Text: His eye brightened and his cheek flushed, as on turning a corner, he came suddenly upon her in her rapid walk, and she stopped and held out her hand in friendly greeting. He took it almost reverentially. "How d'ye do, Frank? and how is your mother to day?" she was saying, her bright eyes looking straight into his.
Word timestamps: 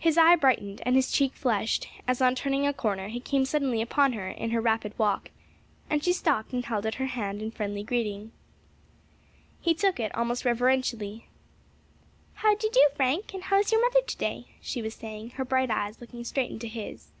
His 0.00 0.18
eye 0.18 0.34
brightened 0.34 0.82
and 0.84 0.96
his 0.96 1.12
cheek 1.12 1.32
flushed, 1.34 1.86
as 2.08 2.20
on 2.20 2.34
turning 2.34 2.66
a 2.66 2.72
corner, 2.74 3.06
he 3.06 3.20
came 3.20 3.44
suddenly 3.44 3.80
upon 3.80 4.14
her 4.14 4.26
in 4.28 4.50
her 4.50 4.60
rapid 4.60 4.98
walk, 4.98 5.30
and 5.88 6.02
she 6.02 6.12
stopped 6.12 6.52
and 6.52 6.64
held 6.64 6.84
out 6.86 6.96
her 6.96 7.06
hand 7.06 7.40
in 7.40 7.52
friendly 7.52 7.84
greeting. 7.84 8.32
He 9.60 9.74
took 9.74 10.00
it 10.00 10.12
almost 10.12 10.44
reverentially. 10.44 11.28
"How 12.34 12.56
d'ye 12.56 12.70
do, 12.72 12.88
Frank? 12.96 13.32
and 13.32 13.44
how 13.44 13.60
is 13.60 13.70
your 13.70 13.80
mother 13.80 14.02
to 14.04 14.16
day?" 14.16 14.48
she 14.60 14.82
was 14.82 14.94
saying, 14.96 15.30
her 15.30 15.44
bright 15.44 15.70
eyes 15.70 16.00
looking 16.00 16.24
straight 16.24 16.50
into 16.50 16.66
his. 16.66 17.12